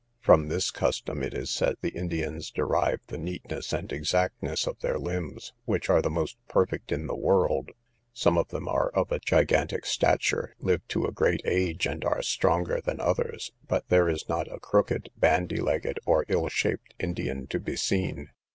From 0.19 0.47
this 0.47 0.71
custom, 0.71 1.21
it 1.21 1.35
is 1.35 1.51
said, 1.51 1.75
the 1.83 1.91
Indians 1.91 2.49
derive 2.49 3.01
the 3.05 3.19
neatness 3.19 3.71
and 3.71 3.91
exactness 3.93 4.65
of 4.65 4.79
their 4.79 4.97
limbs, 4.97 5.53
which 5.65 5.91
are 5.91 6.01
the 6.01 6.09
most 6.09 6.37
perfect 6.47 6.91
in 6.91 7.05
the 7.05 7.15
world. 7.15 7.69
Some 8.11 8.35
of 8.35 8.47
them 8.47 8.67
are 8.67 8.89
of 8.95 9.11
a 9.11 9.19
gigantic 9.19 9.85
stature, 9.85 10.55
live 10.59 10.81
to 10.87 11.05
a 11.05 11.11
great 11.11 11.43
age, 11.45 11.85
and 11.85 12.03
are 12.03 12.23
stronger 12.23 12.81
than 12.83 12.99
others; 12.99 13.51
but 13.67 13.89
there 13.89 14.09
is 14.09 14.27
not 14.27 14.51
a 14.51 14.59
crooked, 14.59 15.09
bandy 15.17 15.57
legged, 15.61 15.99
or 16.07 16.25
ill 16.29 16.47
shaped, 16.49 16.95
Indian 16.99 17.45
to 17.45 17.59
be 17.59 17.75
seen. 17.75 18.29